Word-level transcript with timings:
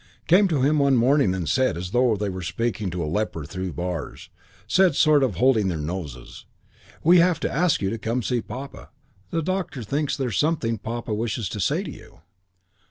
Came 0.25 0.47
to 0.47 0.63
him 0.63 0.79
one 0.79 0.95
morning 0.97 1.35
and 1.35 1.47
said, 1.47 1.77
as 1.77 1.91
though 1.91 2.15
they 2.15 2.27
were 2.27 2.41
speaking 2.41 2.89
to 2.89 3.03
a 3.03 3.05
leper 3.05 3.45
through 3.45 3.73
bars, 3.73 4.29
said, 4.65 4.95
sort 4.95 5.21
of 5.21 5.35
holding 5.35 5.67
their 5.67 5.77
noses, 5.77 6.45
'We 7.03 7.19
have 7.19 7.39
to 7.41 7.51
ask 7.51 7.83
you 7.83 7.91
to 7.91 7.99
come 7.99 8.21
to 8.21 8.27
see 8.27 8.41
Papa. 8.41 8.89
The 9.29 9.43
doctor 9.43 9.83
thinks 9.83 10.17
there 10.17 10.29
is 10.29 10.37
something 10.37 10.79
Papa 10.79 11.13
wishes 11.13 11.47
to 11.49 11.59
say 11.59 11.83
to 11.83 11.91
you.' 11.91 12.19